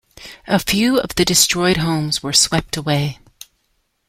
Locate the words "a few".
0.47-0.99